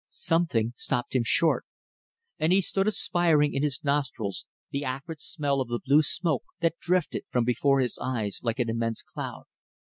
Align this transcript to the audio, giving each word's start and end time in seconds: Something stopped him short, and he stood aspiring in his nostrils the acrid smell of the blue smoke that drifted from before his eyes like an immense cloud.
Something 0.09 0.73
stopped 0.75 1.13
him 1.13 1.21
short, 1.23 1.63
and 2.39 2.51
he 2.51 2.59
stood 2.59 2.87
aspiring 2.87 3.53
in 3.53 3.61
his 3.61 3.83
nostrils 3.83 4.47
the 4.71 4.83
acrid 4.83 5.21
smell 5.21 5.61
of 5.61 5.67
the 5.67 5.77
blue 5.77 6.01
smoke 6.01 6.43
that 6.59 6.79
drifted 6.79 7.23
from 7.29 7.43
before 7.43 7.79
his 7.81 7.99
eyes 8.01 8.39
like 8.41 8.57
an 8.57 8.67
immense 8.71 9.03
cloud. 9.03 9.43